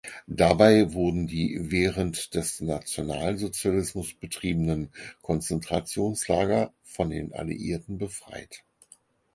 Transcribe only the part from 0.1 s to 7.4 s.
Dabei wurden die während des Nationalsozialismus betriebenen Konzentrationslager von den